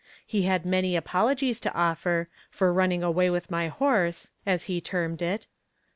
He 0.25 0.41
had 0.45 0.65
many 0.65 0.95
apologies 0.95 1.59
to 1.59 1.73
offer 1.75 2.27
"for 2.49 2.73
running 2.73 3.03
away 3.03 3.29
with 3.29 3.51
my 3.51 3.67
horse," 3.67 4.31
as 4.47 4.63
he 4.63 4.81
termed 4.81 5.21
it. 5.21 5.45